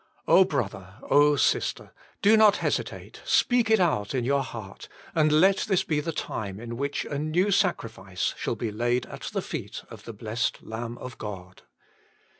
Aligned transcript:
Oh, 0.27 0.45
brother 0.45 0.95
I 0.97 1.05
oh, 1.11 1.35
sister 1.35 1.91
I 1.95 1.99
do 2.23 2.35
not 2.35 2.57
hesitate. 2.57 3.21
Speak 3.23 3.69
it 3.69 3.79
out 3.79 4.15
in 4.15 4.25
your 4.25 4.41
heart, 4.41 4.87
and 5.13 5.31
let 5.31 5.57
this 5.57 5.83
be 5.83 5.99
the 5.99 6.11
time 6.11 6.59
in 6.59 6.75
which 6.75 7.05
a 7.05 7.19
new 7.19 7.51
sacrifice 7.51 8.33
shall 8.35 8.55
be 8.55 8.71
laid 8.71 9.05
at 9.05 9.21
the 9.31 9.43
feet 9.43 9.83
of 9.91 10.05
the 10.05 10.13
blessed 10.13 10.63
Lamb 10.63 10.97
of 10.97 11.19
God. 11.19 11.61